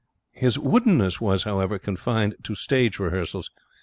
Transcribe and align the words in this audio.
His 0.31 0.57
woodenness 0.57 1.21
was, 1.21 1.43
however, 1.43 1.77
confined 1.77 2.33
to 2.41 2.55
stage 2.55 2.97
rehearsals. 2.97 3.51